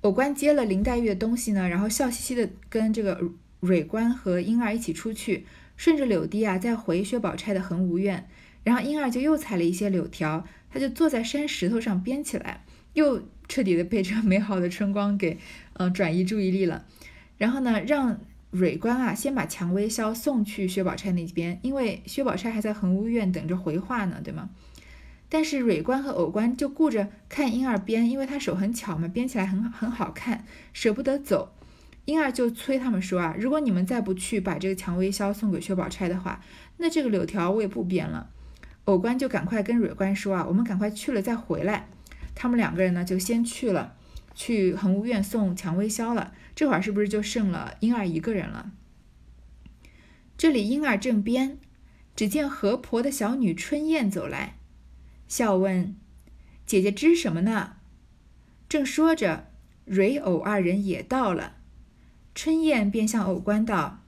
[0.01, 3.21] 偶官接了林黛玉的东西呢，然后笑嘻嘻的跟这个
[3.59, 5.45] 蕊官和婴儿一起出去，
[5.75, 8.29] 顺着柳堤啊，再回薛宝钗的恒芜院。
[8.63, 15.37] 然后婴儿就又采了一些柳条，他就坐在山石头上编起来，又彻底的被这美好的春光给
[15.73, 16.85] 呃转移注意力了。
[17.37, 24.49] 然后呢，让蕊官啊先把蔷薇箫送去薛宝钗那边，因为薛宝钗还在恒芜院等着回话呢，对吗？
[25.29, 31.53] 但是蕊官和藕官就顾着看婴儿编，因为他手很巧嘛，编起来很很好看，舍不得走。
[32.05, 36.43] 婴儿就催他们说啊，如果你们再不去把这个蔷薇箫送给薛宝钗的话，
[36.77, 38.31] 那这个柳条我也不编了。
[38.85, 41.87] 藕官就赶快跟蕊官说啊，我们赶快去了再回来。
[42.33, 43.95] 他们两个人呢就先去了，
[44.33, 46.33] 去恒芜院送蔷薇箫了。
[46.55, 48.71] 这会儿是不是就剩了婴儿一个人了？
[50.35, 51.59] 这里婴儿正编，
[52.15, 54.55] 只见河婆的小女春燕走来。
[55.29, 55.95] 笑问
[56.67, 57.77] ：“姐姐织什么呢？”
[58.67, 59.51] 正说着，
[59.85, 61.55] 蕊藕二人也到了。
[62.35, 64.03] 春燕便向藕官道：“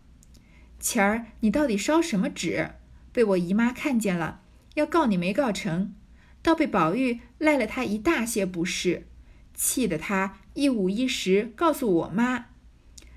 [0.80, 2.72] 前儿你到底烧什么纸？
[3.14, 4.42] 被我姨妈看见了，
[4.74, 5.94] 要告你没告成，
[6.42, 9.08] 倒被宝玉赖了他一大些不是，
[9.54, 12.48] 气得他一五一十告诉我妈。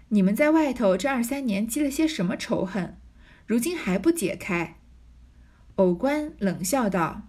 [0.08, 2.98] 你们在外头这二三年积了些什么仇恨，
[3.46, 4.76] 如今还不解开？”
[5.76, 7.28] 藕官冷笑道。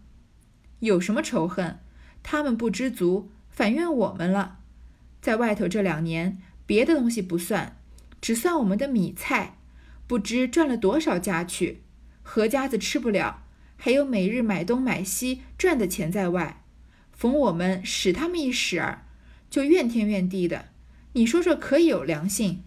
[0.85, 1.79] 有什么仇恨？
[2.21, 4.59] 他们不知足，反怨我们了。
[5.19, 7.77] 在外头这两年，别的东西不算，
[8.21, 9.57] 只算我们的米菜，
[10.07, 11.81] 不知赚了多少家去，
[12.21, 13.43] 何家子吃不了，
[13.75, 16.63] 还有每日买东买西赚的钱在外。
[17.11, 19.05] 逢我们使他们一使儿，
[19.49, 20.65] 就怨天怨地的。
[21.13, 22.63] 你说说，可有良心？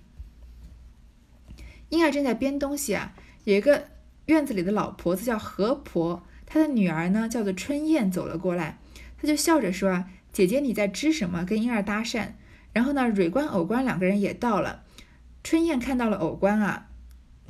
[1.91, 3.89] 婴儿正在编东西啊，有一个
[4.27, 6.25] 院子里的老婆子叫何婆。
[6.51, 8.79] 他的女儿呢，叫做春燕，走了过来，
[9.21, 12.29] 他就笑着说：“啊，姐姐你在织什么？”跟婴儿搭讪。
[12.73, 14.83] 然后呢，蕊官、藕官两个人也到了。
[15.45, 16.89] 春燕看到了藕官啊，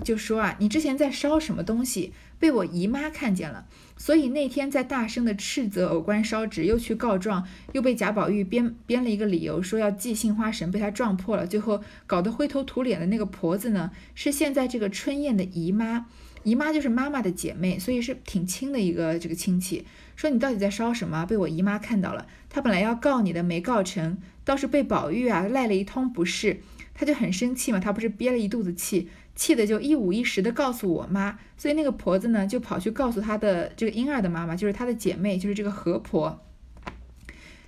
[0.02, 2.12] 就说：“啊，你之前在烧什么东西？
[2.40, 16.06] 被我姨妈看见了，所以那天在大声的斥责藕官烧纸，又去告状，又被贾宝玉编编了一个理由，说要祭杏花神，被他撞破了，最后搞得灰头土脸的那个婆子呢，是现在这个春燕的姨妈。”
[16.48, 19.84] 姨妈就是妈妈的姐妹，所以是挺亲的一个这个亲戚。
[20.16, 21.26] 说你到底在烧什么？
[21.26, 26.60] 被我姨妈看到了，她本来要告你的，没告成，倒是被宝玉啊赖了一通不是，
[26.94, 36.42] 她就很生气嘛，她不是憋了一肚子气，气的就一五一十的告诉我妈，所以那个婆子呢就跑去告诉她的这个婴儿的妈妈，就是她的姐妹，就是这个何婆。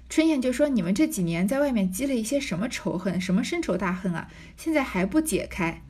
[0.09, 4.29] 春燕就说：“你们这几年在外面积了一些什么仇恨，什么深仇大恨啊？
[4.57, 5.83] 现在还不解开？”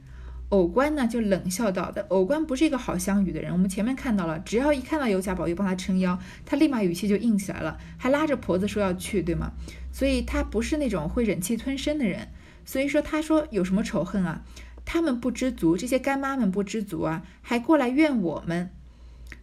[0.51, 3.53] 偶官呢就冷笑道：“的偶官不是一个好相与的人。
[3.53, 9.53] 我们前面看到了，只要一看到有贾宝玉帮他撑腰，他立马语气就硬起来了，还拉着婆子说要去，对吗？
[9.93, 12.29] 所以他不是那种会忍气吞声的人。
[12.65, 14.43] 所以说，他说有什么仇恨啊？
[14.85, 18.71] 他们不知足，这些干妈们不知足啊，还过来怨我们。”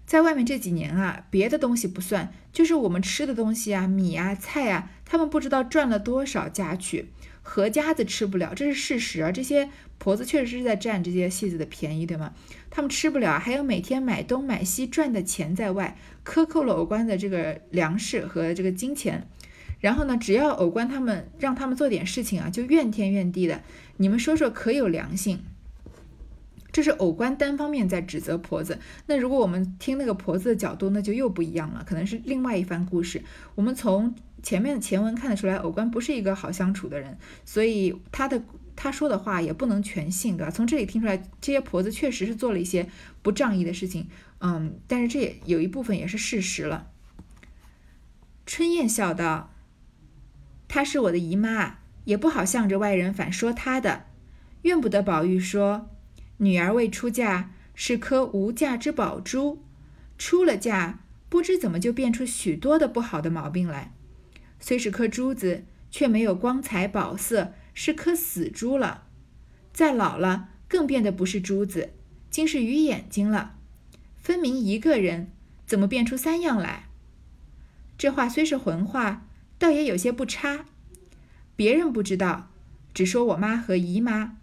[0.05, 7.09] 在外面这几年啊，别的东西不算，就是我们吃的东西啊，米啊、菜啊，他们不知道赚了多少家去，
[7.49, 9.31] 何家子吃不了，这是事实啊。
[9.31, 12.33] 这些婆子确实是在占这些戏子的便宜，对吗？
[12.69, 19.25] 他们吃不了，还有每天买东买西赚的钱在外，克扣了偶官的这个粮食和这个金钱。
[19.79, 23.62] 然后呢，只要偶官他们让他们做点事情啊，就怨天怨地的。
[23.95, 25.39] 你们说说，可有良心？
[26.71, 28.80] 这是偶官单方面在指责婆子。
[29.08, 33.23] 那如果我们听那个婆子的角度，那就又不一样了，可能是另外一番故事。
[33.56, 38.43] 我们从前面的前文看得出来，偶官不是一个好相处的人，所以他的
[38.75, 40.51] 他说的话也不能全信，对吧？
[40.51, 42.88] 从这里听出来，这些婆子确实是做了一些
[43.23, 44.08] 不仗义的事情，
[44.39, 46.91] 嗯，但是这也有一部分也是事实了。
[48.45, 49.51] 春燕笑道
[50.69, 54.06] ：“她是我的姨妈，也不好向着外人反说她的，
[54.62, 55.89] 怨不得宝玉说。”
[56.38, 59.60] 女儿未出嫁，是颗无价之宝珠；
[60.17, 63.93] 出了嫁，不知怎么就变出许多的不好的毛病来。
[64.60, 69.06] 虽是颗珠子，却没有光彩宝色，是颗死珠了。
[69.73, 71.93] 再老了，更变得不是珠子，
[72.30, 73.56] 竟是鱼眼睛了。
[74.17, 75.32] 分明一个人，
[75.65, 76.88] 怎么变出三样来？
[77.97, 80.65] 这话虽是混话，倒也有些不差。
[81.56, 82.52] 别人不知道，
[82.93, 84.38] 只说我妈和姨妈，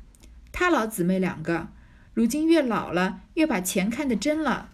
[0.50, 1.68] 她老姊妹两个。
[2.14, 4.70] 如今越老了，越把钱看得真了。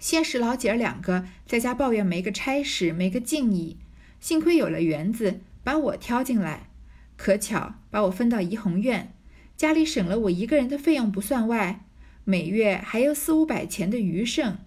[0.00, 3.76] 先是老姐儿两个在家抱怨没个差事，没个敬意，
[4.18, 6.68] 幸亏有了园子，把我挑进来，
[7.16, 9.14] 可巧把我分到怡红院，
[9.56, 11.84] 家里省了我一个人的费用不算外，
[12.24, 14.58] 每月还有四五百钱的余剩，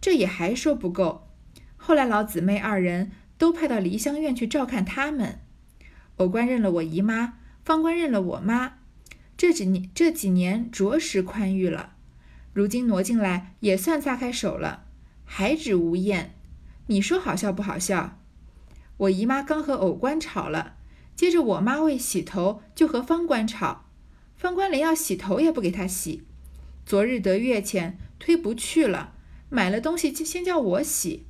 [0.00, 1.26] 这也还说不够。
[1.76, 5.40] 后来老姊妹二人都派到梨香院去照看他们，
[6.18, 8.74] 偶官认了我姨妈，方官认了我妈。
[9.40, 11.94] 这几年这几年着实宽裕了，
[12.52, 14.84] 如今挪进来也算撒开手了，
[15.24, 16.34] 还指无厌。
[16.88, 18.18] 你说好笑不好笑？
[18.98, 20.74] 我姨妈刚和偶官吵了，
[21.16, 23.86] 接着我妈为洗头就和方官吵，
[24.36, 26.22] 方官连要洗头也不给他洗。
[26.84, 29.14] 昨日得月钱推不去了，
[29.48, 31.24] 买了东西就先叫我洗。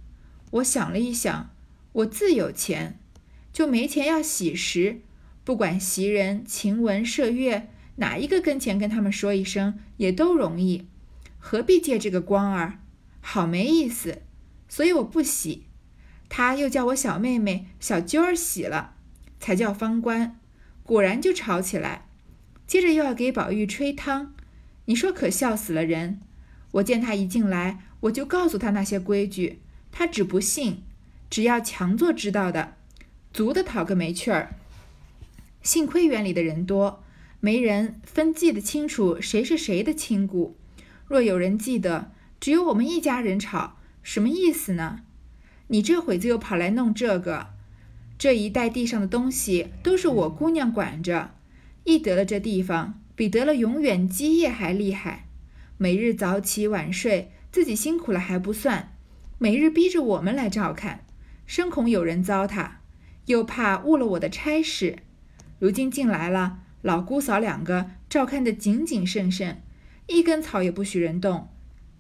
[0.51, 1.51] 我想了一想，
[1.93, 2.99] 我自有钱，
[3.53, 5.03] 就没钱要洗时，
[5.45, 7.69] 不管袭人、晴雯、麝月。
[8.01, 10.87] 哪一个跟前跟他们说一声也都容易，
[11.39, 12.79] 何必借这个光儿？
[13.21, 14.23] 好没意思，
[14.69, 15.67] 所以我不洗。
[16.31, 18.95] 他又叫我小妹妹小娟儿洗了，
[19.39, 20.39] 才叫方官。
[20.83, 22.07] 果然就吵起来，
[22.67, 24.33] 接着又要给宝玉吹汤，
[24.87, 26.23] 你说可笑死了人。
[26.73, 29.61] 我见他一进来，我就告诉他那些规矩，
[29.93, 30.85] 他只不信，
[31.29, 32.77] 只要强做知道的，
[33.33, 34.55] 足的讨个没趣儿。
[35.63, 37.05] 幸亏园里的人多。
[37.43, 40.59] 没人分记得清楚谁是谁的亲故，
[41.07, 45.01] 若有人记得，只有我们一家人吵，什么意思呢？
[45.69, 47.47] 你这会子又跑来弄这个，
[48.19, 51.31] 这一带地上的东西都是我姑娘管着，
[51.85, 55.27] 一得了这地方，比得了永远基业还厉害。
[55.79, 58.95] 每日早起晚睡，自己辛苦了还不算，
[59.39, 61.07] 每日逼着我们来照看，
[61.47, 62.73] 生恐有人糟蹋，
[63.25, 64.99] 又怕误了我的差事。
[65.59, 66.59] 如今进来了。
[66.83, 69.63] 老姑嫂两个照看得紧紧慎慎，
[70.07, 71.49] 一根草也不许人动。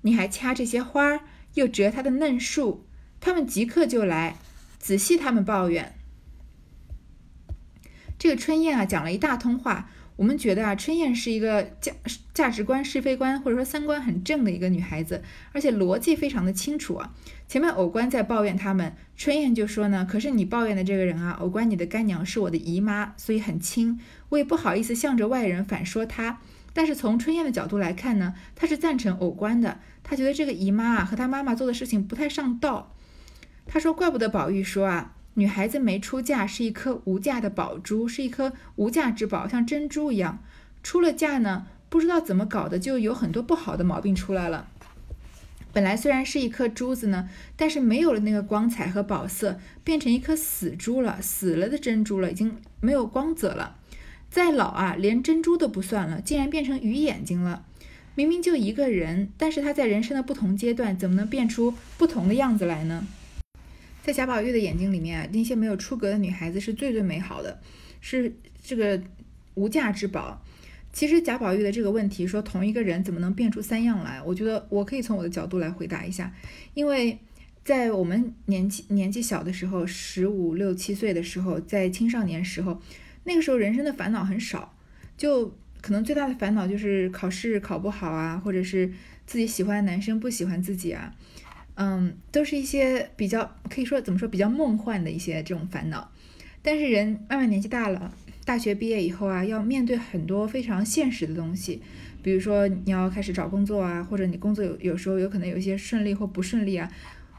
[0.02, 1.20] 你还掐这些花，
[1.54, 2.86] 又折它的嫩树，
[3.20, 4.36] 他们即刻就来，
[4.78, 5.94] 仔细他们抱怨。
[8.18, 9.90] 这个春燕啊，讲了一大通话。
[10.20, 11.90] 我们觉得啊，春燕是一个价
[12.34, 17.14] 价值观、是非观或者说三观很正的一个女孩子，而且逻辑非常的清楚啊。
[17.48, 26.38] 前面偶官在抱怨他们，春燕就说呢：“可是你抱怨的这个人啊，偶官你的干娘是我的姨妈，所以很亲，我也不好意思向着外人反说她。
[26.74, 32.94] 但是从春燕的角度来看呢，她是赞成偶官的，她觉得这个姨妈啊和她妈妈做的事情不太上道。
[33.66, 40.42] 她说：怪不得宝玉说啊。”女孩子没出嫁是一颗无价的宝珠，是一颗无价之宝，像珍珠一样。
[40.82, 44.68] 出了嫁呢，不知道怎么搞的，就有很多不好的毛病出来了。
[45.72, 53.76] 本来虽然是一颗珠子呢，但是没有了那个光彩和宝色，变成一颗死珠了，死了的珍珠了，已经没有光泽了。
[54.28, 57.64] 再老啊，连珍珠都不算了，竟然变成鱼眼睛了。
[58.16, 63.06] 明明就一个人，但是他在人生的不同阶段，怎么能变出不同的样子来呢？
[64.02, 67.60] 在贾宝玉的眼睛里面，那些没有出格的女孩子是最最美好的，
[68.00, 69.00] 是这个
[69.54, 70.42] 无价之宝。
[70.92, 74.20] 其实贾宝玉的这个问题，说同一个人怎么能变出三样来？
[74.22, 76.34] 我觉得我可以从我的角度来回答一下，
[76.74, 77.16] 因为
[77.64, 82.82] 在我们年纪年纪小的时候，十五六七岁的时候，在青少年时候，
[83.24, 84.74] 那个时候人生的烦恼很少，
[85.16, 88.90] 就可能最大的烦恼就是考试考不好啊，或者是
[89.26, 91.14] 自己喜欢的男生不喜欢自己啊，
[91.82, 96.12] 嗯，都是一些比较可以说怎么说比较梦幻的一些这种烦恼。
[96.60, 98.12] 但是人慢慢年纪大了。
[98.44, 101.80] 大学毕业以后啊，要面对很多非常现实的东西，
[102.22, 106.90] 比如说你要开始找工作啊，或者你工作有有时候有可能有一些顺利或不顺利啊，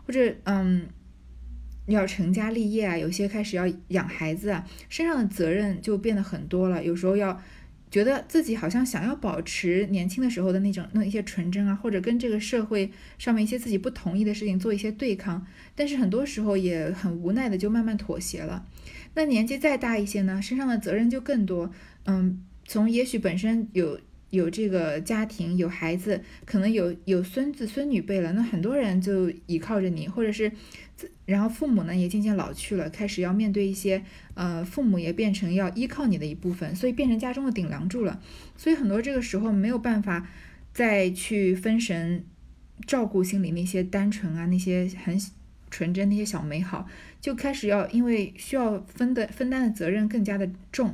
[0.06, 0.88] 或者嗯，
[1.88, 6.84] 要成家立业啊，有些开始要养孩子啊，身上的责任就变得很多了。
[6.84, 7.40] 有时候要
[7.92, 18.66] 觉得自己好像想要保持年轻的时候的那种那一些纯真啊，或者跟这个社会上面一些自己不同意的事情做一些对抗，但是很多时候也很无奈的就慢慢妥协了。
[19.14, 21.70] 那年纪再大一些呢，身上的责任就更多。
[22.06, 24.00] 嗯，从也许本身有
[24.32, 30.52] 有这个家庭有孩子，可能有有孙子孙女辈了，那很多人就依靠着你，或者是，
[31.26, 38.20] 然后父母呢也渐渐老去了，开始要面对一些呃，父母也变成要依靠你的一部分，所以变成家中的顶梁柱了。
[38.58, 40.28] 所以很多这个时候没有办法
[40.74, 42.26] 再去分神
[42.88, 45.16] 照顾心里那些单纯啊，那些很。
[45.74, 46.86] 纯真那些小美好，
[47.22, 50.94] 就开始要因为需要分的分担的责任更加的重，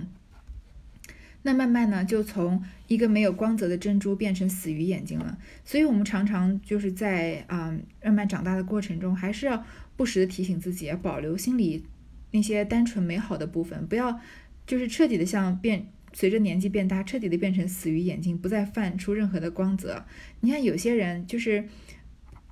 [1.48, 5.38] 那慢慢呢，就从一个没有光泽的珍珠变成死鱼眼睛了。
[5.64, 9.64] 所以，我们常常就是在啊慢慢长大的过程中，还是要
[9.96, 11.86] 不时的提醒自己，要保留心里
[12.32, 14.20] 那些单纯美好的部分，不要
[14.66, 20.06] 就是彻底的像变随着年纪变大，彻底的变成死鱼眼睛，不再泛出任何的光泽。
[20.42, 21.64] 你看有些人就是。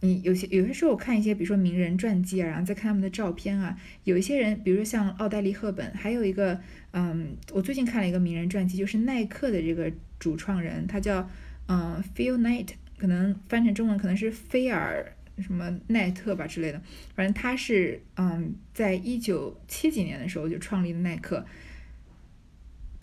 [0.06, 11.28] 你有些有些时候我看一些，比如说名人传记啊，然后再看他们的照片啊，有一些人，比如说像奥黛丽·赫本，还有一个，嗯，我最近看了一个名人传记，就是耐克的这个主创人，他叫
[11.68, 16.82] 嗯 Phil Knight，可能翻成中文可能是菲尔什么奈特吧之类的，
[17.16, 21.46] 反正他是嗯，在一九七几年的时候就创立了耐克，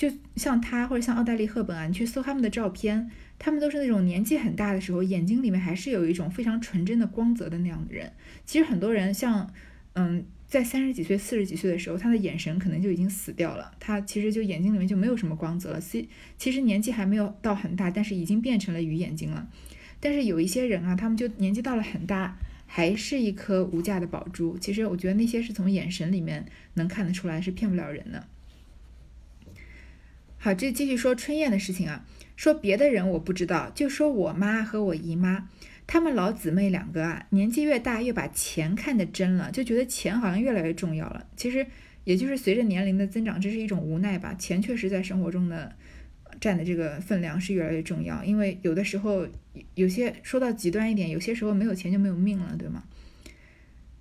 [0.02, 3.08] 就像他或者像奥黛丽·赫本啊，你去搜他们的照片。
[3.38, 8.12] 他们都是那种年纪很大的时候，眼睛里面还是有一种非常纯真的光泽的那样的人。
[8.44, 9.48] 其实很多人像，
[9.92, 15.80] 嗯，在三十几岁、四十几岁的时候，他的眼神可能就已经死掉了，他其实就眼睛里面就没有什么光泽了。
[15.80, 19.48] 其其实年纪还没有到很大，但是已经变成了鱼眼睛了。
[20.00, 22.36] 但是有一些人啊，他们就年纪到了很大，
[22.66, 24.58] 还是一颗无价的宝珠。
[24.58, 28.26] 其实我觉得那些是从眼神里面能看得出来，是骗不了人的。
[30.44, 32.04] 好，这继续说春燕的事情啊。
[32.34, 35.48] 说别的人我不知道，就说我妈和我姨妈，
[35.86, 41.24] 她们老姊妹两个啊，年纪越大越把钱看得真了，就觉得钱好像越来越重要了。
[41.36, 41.64] 其实
[42.02, 44.34] 也就是随着年龄的增长，这是一种无奈吧。
[44.34, 45.72] 钱确实在生活中的
[46.40, 49.28] 占的这个分量是越来越重要，因为有的时候
[49.76, 52.82] 有些说到极端一点，有些时候没有钱就没有命了，对吗？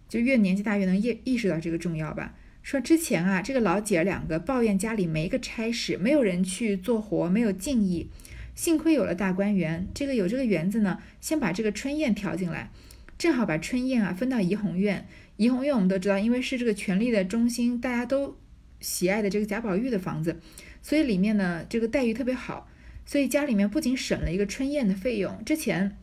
[0.10, 2.34] 就越年纪大越能意意识到这个重要吧。
[2.62, 8.10] 说之前啊，这个老姐儿两个抱怨家里没个差事，没有人去做活，没有敬意。
[8.54, 12.70] 幸亏有了大观园，这个有这个园子呢，先把这个春燕调进来，
[13.18, 15.08] 正好把春燕啊分到怡红院。
[15.38, 18.38] 怡红院我们都知道，因为是这个权力的中心，大家都
[18.80, 20.40] 喜爱的这个贾宝玉的房子，
[20.84, 22.70] 所以里面呢这个待遇特别好，
[23.06, 25.98] 所以家里面不仅省了一个春燕的费用，之前。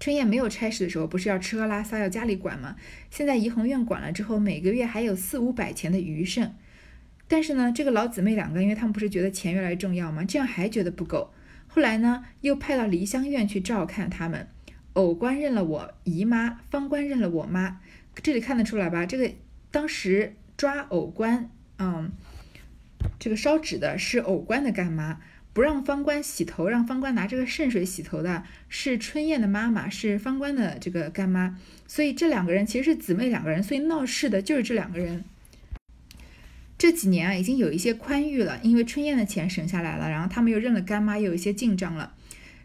[0.00, 2.74] 春燕没有差事的时候，不是要吃喝拉撒要家里管吗？
[3.10, 6.54] 现在怡红院管了之后，每个月还有四五百钱的余剩。
[7.28, 10.24] 但是呢，这个老姊妹两个，因为他们不是觉得钱越来越重要吗？
[10.24, 11.32] 这样还觉得不够。
[11.68, 14.48] 后来呢，又派到梨香院去照看他们。
[14.94, 17.80] 偶官认了我姨妈，方官认了我妈。
[18.16, 19.04] 这里看得出来吧？
[19.04, 19.30] 这个
[19.70, 22.10] 当时抓偶官，嗯，
[23.18, 25.20] 这个烧纸的是偶官的干妈。
[25.60, 35.22] 不让方官洗头，让方官拿这个圣水洗头的是春燕的妈妈，是方官的这个干妈，所以这两个人其实是姊妹两个人，所以闹事的就是这两个人。
[36.78, 42.14] 这几年啊，已经有一些宽裕了，因为春燕的钱省下来了，然后他们又认了干妈，又有一些进账了。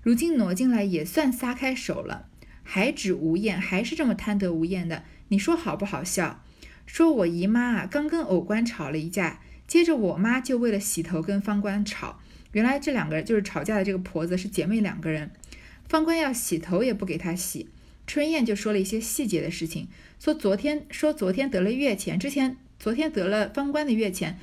[0.02, 2.30] 如今挪进来也算撒开手了，
[2.64, 6.42] 还指无厌，还是这么贪得无厌的，你说好不好笑？
[6.86, 12.22] 说我姨妈啊，刚跟偶官吵了一架，接着我妈就为了洗头跟方官吵。
[12.56, 15.30] 原来这两个人就是吵架的这个婆子是姐妹两个人。
[15.90, 17.68] 方官要洗头也不给她洗，
[18.08, 19.90] 春燕就说了一些细节的事情，
[20.22, 24.40] 说昨天说昨天得了月钱，之前昨天得了方官的月钱，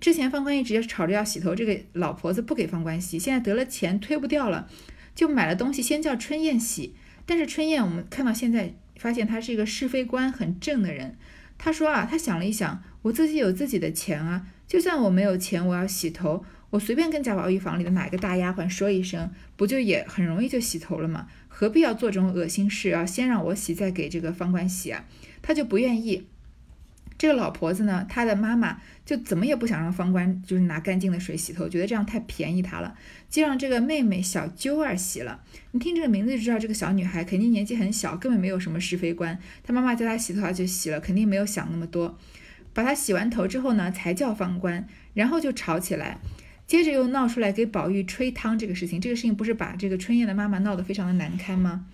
[0.00, 4.68] 之前方官一直吵着要洗头，这个老婆子不给方官洗，现在得了钱推不掉了，
[5.14, 11.16] 就买了东西先叫春燕洗，但是春燕我们看到现在发现她是一个是非观很正的人，
[11.56, 16.44] 她说啊，她想了一想，我自己有自己的钱啊，就算我没有钱，我要洗头。
[16.70, 21.28] 我随便跟贾宝玉房里的哪个大丫鬟说一声，不就也很容易就洗头了吗？
[21.48, 23.06] 何必要做这种恶心事啊？
[23.06, 25.04] 先让我洗，再给这个方官洗啊？
[25.40, 26.26] 他就不愿意。
[27.18, 32.94] 这个老婆子呢，她的妈妈就怎么也不想让方官就是拿干净的水洗头，觉得这样太便宜他了，
[33.30, 35.40] 就让这个妹妹小揪儿洗了。
[35.70, 39.38] 你听这个名字就知道，这个小女孩肯定年纪很小，根本没有什么是非观。
[39.62, 42.18] 她妈妈叫她洗头，她就洗了，肯定没有想那么多。
[42.74, 46.18] 把她洗完头之后呢，才叫方官，然后就吵起来。
[46.66, 51.86] 接着又闹出来给宝玉吹汤这个事情，这个事情不是把这个春燕的妈妈闹得非常的难堪吗？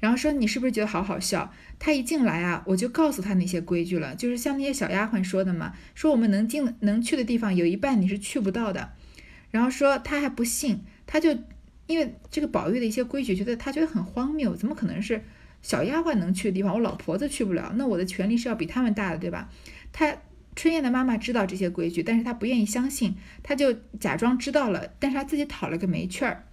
[0.00, 1.52] 然后说你是不是觉得好好笑？
[1.78, 8.92] 他一进来啊，我就告诉他那些规矩了，就是像那些小丫鬟说的嘛，说我们能进能去的地方有一半你是去不到的。
[9.50, 11.36] 然后说他还不信，他就
[11.86, 15.22] 因为这个宝玉的一些规矩，觉得他觉得很荒谬，怎么可能是
[15.60, 17.72] 小丫鬟能去的地方，我老婆子去不了？
[17.76, 19.50] 那我的权利是要比他们大的，对吧？
[19.92, 20.16] 他。
[20.58, 26.46] 春燕的妈妈知道这些规矩，但是她不愿意相信，她就假装知道了，但是她自己讨了个没趣儿。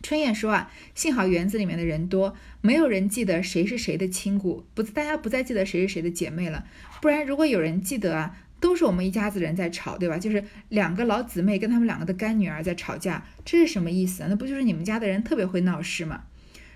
[0.00, 6.64] 春燕说啊，幸好园子里面的人多，没有人记得谁是谁的亲故，不，大家不再记得谁是谁的姐妹了。
[7.02, 10.16] 不然，如果有人记得啊，都是我们一家子人在吵，对吧？
[10.16, 14.24] 就是两个老姊妹跟他们两个的干女儿在吵架，这是什么意思？
[14.28, 16.26] 那不就是你们家的人特别会闹事吗？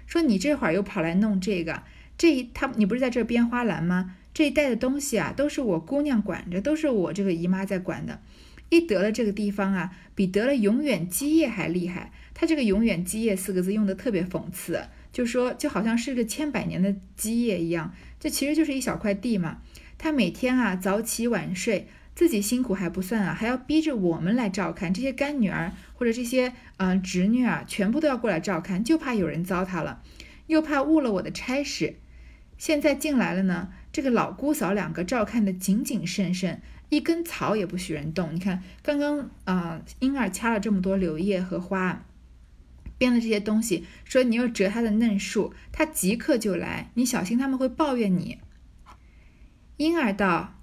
[0.09, 1.85] 说你这会儿又跑来弄这个，
[2.19, 4.17] 这一他你不是在这编花篮吗？
[4.35, 8.21] 这一带的东西啊，都是我姑娘管着，都是我这个姨妈在管的。
[8.69, 12.13] 一得了这个地方啊，比得了永远基业还厉害。
[12.35, 19.59] 他这个“永远基业”四个字用的特别讽刺，就说就好像是个千百年的基业一样，这其实就是一小块地嘛。
[19.97, 30.03] 他每天啊早起晚睡，自己辛苦还不算啊，还要逼着我们来照看这些干女儿或者这些嗯侄女啊，全部都要过来照看，就怕有人糟蹋了，
[30.47, 31.97] 又怕误了我的差事。
[32.59, 33.71] 现在进来了呢。
[33.91, 38.35] 这个老姑嫂两个照看的谨谨慎慎，一根草也不许人动。
[38.35, 42.05] 你看，刚刚啊，婴儿掐了这么多柳叶和花，
[42.99, 48.39] 编的这些东西，说你又折他的嫩树，他即刻就来，你小心他们会抱怨你。
[49.79, 50.61] 婴儿道：“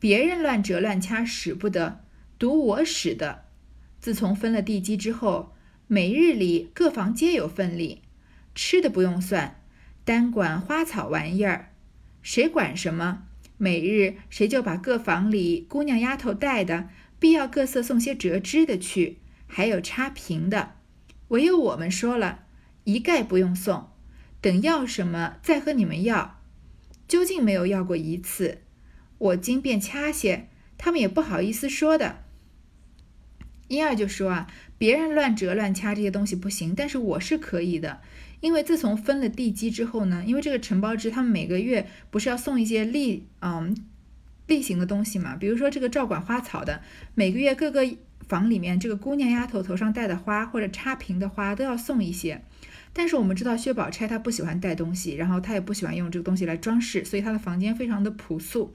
[0.00, 2.04] 别人乱折乱掐使不得，
[2.38, 3.44] 独我使的。
[4.00, 5.54] 自从分了地基之后，
[5.86, 8.02] 每日里各房皆有份例，
[8.54, 9.59] 吃的不用算，
[10.10, 11.70] 单管花草玩意儿。”
[12.20, 13.28] 谁管什么？
[13.58, 16.88] 每日谁就把各房里姑娘丫头带的，
[17.20, 20.72] 必要各色送些折枝的去，还有插瓶的，
[21.28, 22.40] 唯有我们说了
[22.82, 23.90] 一概不用送，
[24.40, 26.40] 等要什么再和你们要。
[27.06, 28.62] 究竟没有要过一次，
[29.18, 32.24] 我今便掐些，他们也不好意思说的。
[33.68, 38.00] 一二就说啊，别人乱折乱掐这些东西不行，但是我是可以的。
[38.40, 43.76] 因为自从分了地基之后呢，因为这个承包制，他们每个月不是要送一些例，嗯，
[44.46, 46.80] 例行的东西嘛，比如说这个照管花草的，
[47.14, 47.86] 每个月各个
[48.26, 52.42] 房里面这个姑娘丫头头上戴的花或者插瓶的花都要送一些。
[52.92, 58.74] 但是我们知道薛宝钗她不喜欢带东西，然后她也不喜欢用这个东西来装饰，所以她的房间非常的朴素。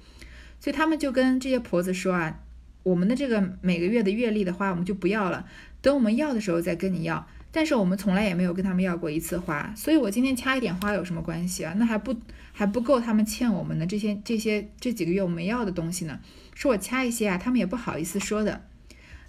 [0.59, 2.39] 所以他们就跟这些婆子说啊，
[2.84, 5.45] 我们的这个每个月的月例的花我们就不要了，
[5.82, 7.28] 等我们要的时候再跟你要。
[7.56, 11.74] 但是我们从来也没有跟他们要过一次花，所以我今天掐一点花有什么关系啊？
[11.78, 12.14] 那还不
[12.51, 16.20] 还不够他们欠我们的这些这些这几个月我们要的东西呢？
[16.53, 18.66] 说我掐一些啊，他们也不好意思说的。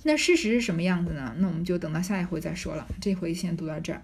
[0.03, 1.37] 那事实是什么样子呢？
[1.39, 2.89] 那我们就等到下一回再说了。
[3.01, 4.03] 这回先读到这儿。